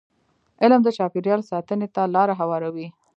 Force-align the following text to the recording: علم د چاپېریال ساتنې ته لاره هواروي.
علم 0.61 0.81
د 0.83 0.89
چاپېریال 0.97 1.41
ساتنې 1.51 1.87
ته 1.95 2.01
لاره 2.15 2.33
هواروي. 2.41 2.87